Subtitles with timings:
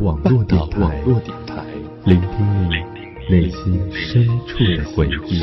[0.00, 1.02] 网络电台，
[2.04, 2.74] 聆听你
[3.28, 5.42] 内心深处的回忆。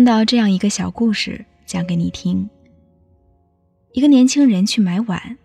[0.00, 2.48] 看到这样一个小故事，讲给你听。
[3.92, 5.36] 一个年轻人去买碗，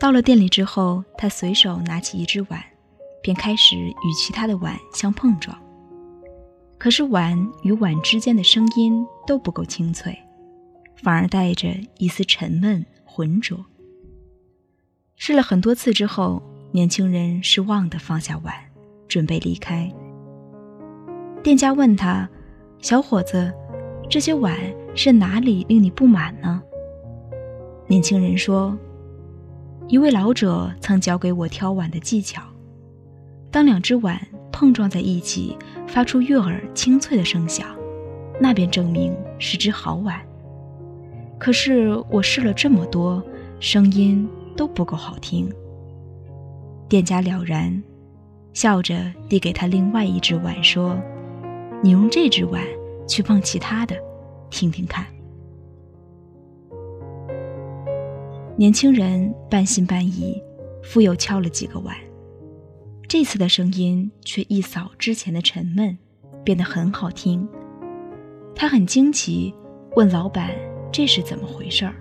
[0.00, 2.58] 到了店里之后，他随手拿起一只碗，
[3.22, 5.54] 便开始与其他的碗相碰撞。
[6.78, 10.18] 可是碗与碗之间的声音都不够清脆，
[11.02, 13.62] 反而带着一丝沉闷浑浊。
[15.16, 18.54] 试了很多次之后，年轻人失望地放下碗，
[19.06, 19.92] 准备离开。
[21.42, 22.26] 店家问他。
[22.82, 23.52] 小伙子，
[24.08, 24.56] 这些碗
[24.94, 26.62] 是哪里令你不满呢？
[27.86, 28.76] 年轻人说
[29.88, 32.42] ：“一位老者曾教给我挑碗的技巧。
[33.50, 34.20] 当两只碗
[34.52, 37.66] 碰撞在一起，发出悦耳清脆的声响，
[38.40, 40.20] 那便证明是只好碗。
[41.38, 43.22] 可是我试了这么多，
[43.60, 45.48] 声音都不够好听。”
[46.88, 47.82] 店家了然，
[48.52, 50.96] 笑着递给他另外一只碗，说。
[51.82, 52.64] 你用这只碗
[53.06, 53.96] 去碰其他的，
[54.50, 55.06] 听听看。
[58.56, 60.42] 年轻人半信半疑，
[60.82, 61.94] 复又敲了几个碗，
[63.06, 65.96] 这次的声音却一扫之前的沉闷，
[66.42, 67.46] 变得很好听。
[68.54, 69.54] 他很惊奇，
[69.94, 70.50] 问老板
[70.90, 71.94] 这是怎么回事儿。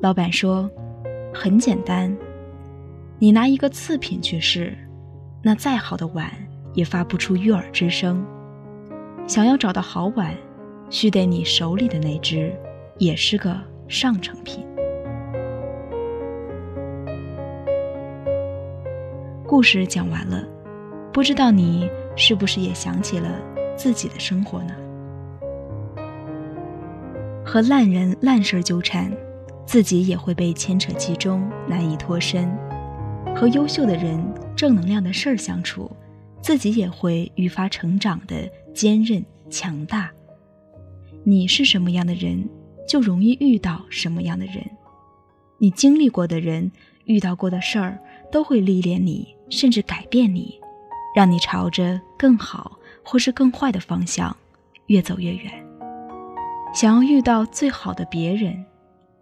[0.00, 0.70] 老板说
[1.34, 2.16] ：“很简单，
[3.18, 4.76] 你拿一个次品去试，
[5.42, 6.32] 那再好的碗
[6.72, 8.24] 也发不出悦耳之声。”
[9.26, 10.34] 想要找到好碗，
[10.90, 12.52] 须得你手里的那只
[12.98, 13.58] 也是个
[13.88, 14.66] 上乘品。
[19.46, 20.44] 故事讲完了，
[21.10, 23.30] 不知道你是不是也想起了
[23.74, 24.74] 自己的生活呢？
[27.46, 29.10] 和烂人烂事纠缠，
[29.64, 32.46] 自己也会被牵扯其中，难以脱身；
[33.34, 34.22] 和优秀的人、
[34.54, 35.90] 正能量的事儿相处，
[36.42, 38.36] 自己也会愈发成长的。
[38.74, 40.10] 坚韧强大，
[41.22, 42.46] 你是什么样的人，
[42.88, 44.56] 就容易遇到什么样的人。
[45.58, 46.70] 你经历过的人，
[47.04, 47.98] 遇到过的事儿，
[48.32, 50.58] 都会历练你，甚至改变你，
[51.14, 54.36] 让你朝着更好或是更坏的方向
[54.86, 55.52] 越走越远。
[56.74, 58.64] 想要遇到最好的别人，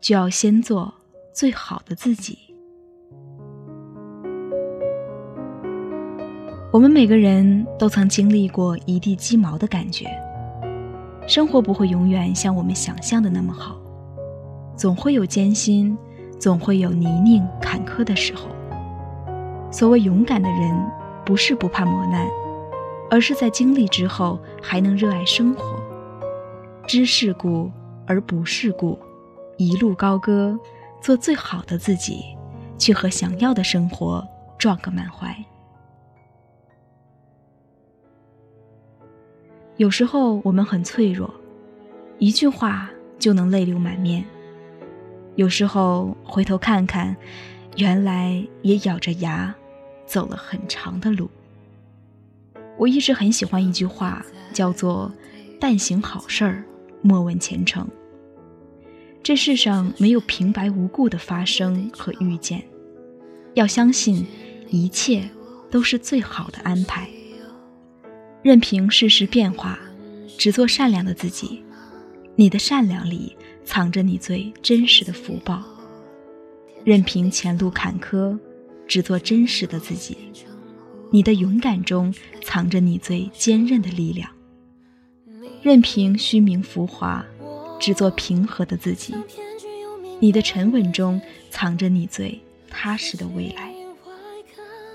[0.00, 0.94] 就要先做
[1.34, 2.38] 最好的自己。
[6.72, 10.06] 我们每个人都曾经历过一地鸡毛的感觉，
[11.26, 13.76] 生活不会永远像我们想象的那么好，
[14.74, 15.94] 总会有艰辛，
[16.40, 18.48] 总会有泥泞坎坷的时候。
[19.70, 20.74] 所谓勇敢的人，
[21.26, 22.26] 不是不怕磨难，
[23.10, 25.78] 而是在经历之后还能热爱生活，
[26.86, 27.70] 知世故
[28.06, 28.98] 而不世故，
[29.58, 30.58] 一路高歌，
[31.02, 32.24] 做最好的自己，
[32.78, 35.36] 去和想要的生活撞个满怀。
[39.82, 41.34] 有时候我们很脆弱，
[42.20, 42.88] 一句话
[43.18, 44.24] 就能泪流满面。
[45.34, 47.16] 有时候回头看看，
[47.76, 49.52] 原来也咬着牙
[50.06, 51.28] 走了很长的路。
[52.78, 55.12] 我一直很喜欢一句话，叫做
[55.58, 56.62] “但行好事，
[57.00, 57.84] 莫问前程”。
[59.20, 62.62] 这世上没有平白无故的发生和遇见，
[63.54, 64.24] 要相信
[64.70, 65.28] 一切
[65.72, 67.08] 都是最好的安排。
[68.42, 69.78] 任凭世事变化，
[70.36, 71.62] 只做善良的自己。
[72.34, 75.62] 你的善良里藏着你最真实的福报。
[76.84, 78.36] 任凭前路坎坷，
[78.88, 80.16] 只做真实的自己。
[81.10, 84.28] 你的勇敢中藏着你最坚韧的力量。
[85.62, 87.24] 任凭虚名浮华，
[87.78, 89.14] 只做平和的自己。
[90.18, 91.20] 你的沉稳中
[91.50, 93.72] 藏着你最踏实的未来。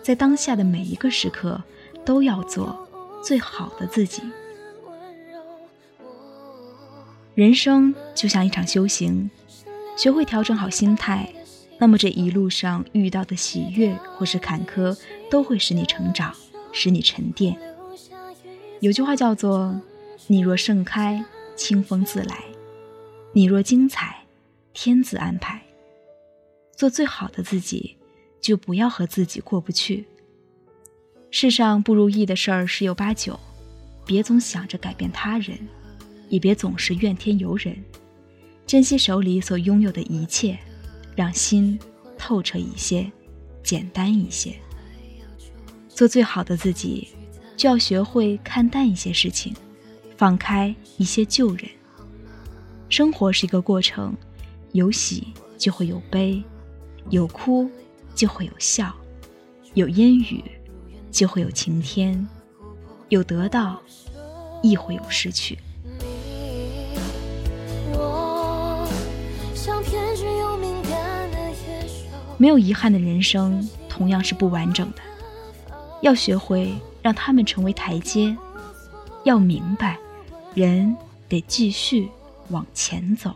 [0.04, 1.62] 在当下的每一个时刻，
[2.04, 2.87] 都要做。
[3.28, 4.24] 最好的自己。
[7.36, 9.30] 人生就像一场修行，
[9.98, 11.28] 学会调整好心态，
[11.78, 14.98] 那么这一路上遇到的喜悦或是坎坷，
[15.30, 16.34] 都会使你成长，
[16.72, 17.60] 使你沉淀。
[18.80, 19.78] 有句话叫做
[20.28, 22.36] ：“你若盛开，清风自来；
[23.34, 24.24] 你若精彩，
[24.72, 25.62] 天自安排。”
[26.78, 27.98] 做最好的自己，
[28.40, 30.08] 就不要和自己过不去。
[31.40, 33.40] 世上不如意的事儿十有八九，
[34.08, 35.56] 别总想着改变他人，
[36.30, 37.78] 也别总是怨天尤人，
[38.66, 40.58] 珍惜手里所拥有的一切，
[41.16, 41.78] 让心
[42.18, 43.06] 透彻一些，
[43.62, 44.56] 简单一些。
[45.88, 47.10] 做最好的自己，
[47.56, 49.54] 就要学会看淡一些事情，
[50.18, 51.70] 放开一些旧人。
[52.90, 54.12] 生活是一个过程，
[54.72, 56.44] 有喜就会有悲，
[57.12, 57.70] 有哭
[58.16, 58.92] 就会有笑，
[59.76, 60.44] 有阴雨
[61.12, 62.28] 就会有晴天，
[63.10, 63.82] 有得到
[64.62, 65.58] 亦会有失去。
[72.38, 74.98] 没有遗憾的人生，同样是不完整的。
[76.02, 78.38] 要学会让他们成为台阶，
[79.24, 79.98] 要明白，
[80.54, 80.96] 人
[81.28, 82.10] 得继续。
[82.50, 83.36] 往前走。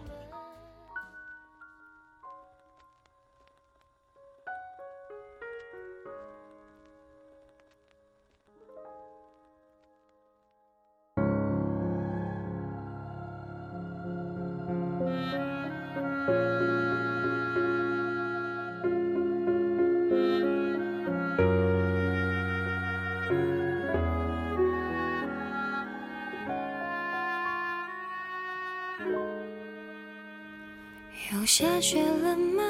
[31.54, 32.64] 下雪了吗？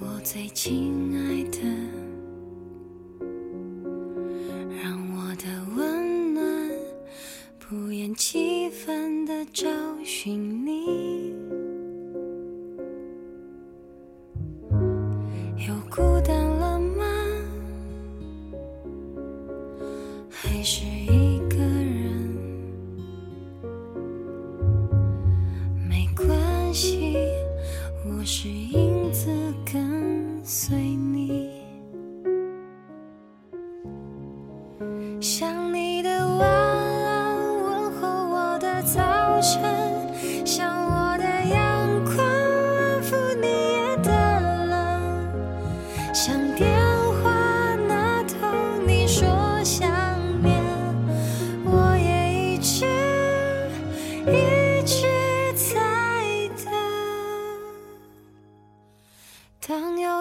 [0.00, 1.60] 我最亲爱的，
[4.82, 5.44] 让我的
[5.76, 6.42] 温暖
[7.60, 9.68] 不厌其烦的找
[10.04, 11.32] 寻你。
[15.64, 17.04] 又孤单了吗？
[20.28, 20.84] 还是？
[28.26, 28.55] she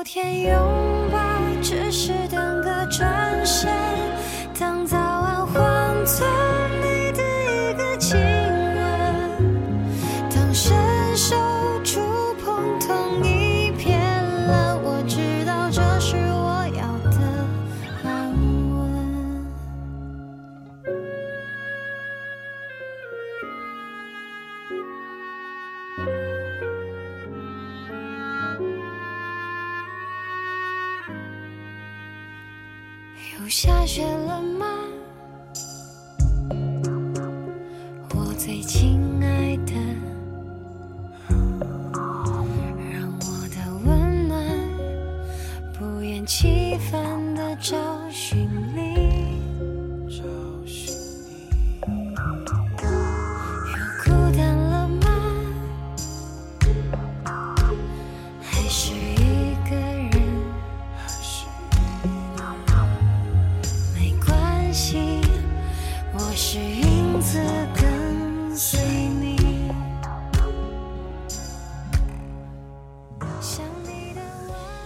[0.04, 1.18] 天拥抱，
[1.62, 2.45] 只是的
[33.50, 34.42] 下雪了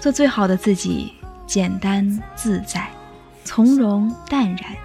[0.10, 1.13] 做最好的自己，
[1.46, 2.89] 简单自在，
[3.44, 4.75] 从容淡然，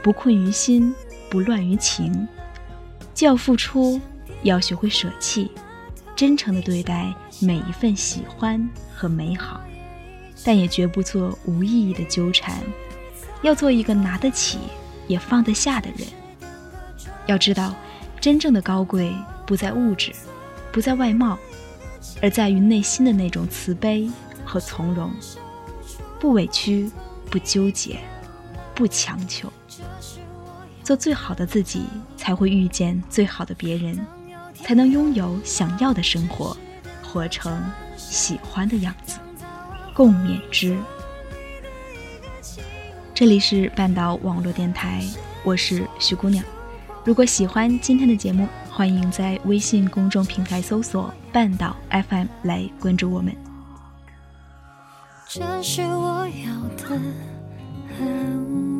[0.00, 0.94] 不困于心，
[1.28, 2.28] 不乱于情。
[3.14, 4.00] 既要付出，
[4.44, 5.50] 要学会舍弃，
[6.14, 9.60] 真诚的对待每一份喜欢和美好，
[10.44, 12.54] 但也绝不做无意义的纠缠。
[13.42, 14.60] 要做一个拿得起
[15.08, 16.06] 也放得下的人。
[17.26, 17.74] 要知道，
[18.20, 19.12] 真正的高贵
[19.44, 20.12] 不在物质，
[20.70, 21.36] 不在外貌，
[22.22, 24.08] 而在于内心的那种慈悲。
[24.44, 25.10] 和从容，
[26.20, 26.90] 不委屈，
[27.30, 27.98] 不纠结，
[28.74, 29.52] 不强求，
[30.82, 31.84] 做最好的自己，
[32.16, 34.06] 才会遇见最好的别人，
[34.54, 36.56] 才能拥有想要的生活，
[37.02, 37.62] 活成
[37.96, 39.18] 喜欢的样子。
[39.94, 40.76] 共勉之。
[43.14, 45.04] 这里是半岛网络电台，
[45.44, 46.44] 我是徐姑娘。
[47.04, 53.53] 如果喜欢今天的节目，欢迎在微信公众平台搜索“半岛 FM” 来关注我们。
[55.36, 56.94] 这是我要的
[57.98, 58.73] 安